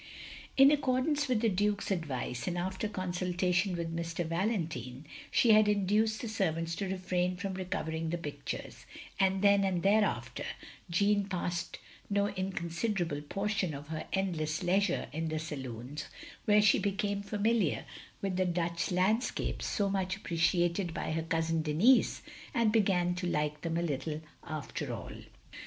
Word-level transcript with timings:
In 0.57 0.71
accordance 0.71 1.27
with 1.27 1.41
the 1.41 1.47
Dtike's 1.51 1.91
advice, 1.91 2.47
and 2.47 2.57
after 2.57 2.87
consultation 2.87 3.75
with 3.77 3.95
Mr. 3.95 4.27
Valentiae, 4.27 5.03
she 5.29 5.51
had 5.51 5.67
induced 5.67 6.21
the 6.21 6.27
servants 6.27 6.73
to 6.77 6.87
refrain 6.89 7.35
from 7.37 7.53
recovering 7.53 8.09
the 8.09 8.17
pictures, 8.17 8.87
and 9.19 9.43
then 9.43 9.63
and 9.63 9.83
thereafter 9.83 10.43
Jeanne 10.89 11.25
passed 11.25 11.77
no 12.09 12.29
inconsiderable 12.29 13.21
portion 13.21 13.75
of 13.75 13.89
her 13.89 14.07
endless 14.11 14.63
leisure 14.63 15.07
in 15.13 15.27
the 15.27 15.37
saloons, 15.37 16.05
where 16.45 16.63
she 16.63 16.79
became 16.79 17.21
familiar 17.21 17.85
with 18.23 18.37
the 18.37 18.45
Dutch 18.45 18.89
landscapes 18.91 19.67
so 19.67 19.87
much 19.87 20.15
appreciated 20.15 20.95
by 20.95 21.11
her 21.11 21.21
cousin 21.21 21.61
Denis, 21.61 22.23
and 22.55 22.71
began 22.71 23.13
to 23.13 23.27
like 23.27 23.61
them 23.61 23.77
a 23.77 23.83
little, 23.83 24.21
after 24.43 24.91
all. 24.91 25.11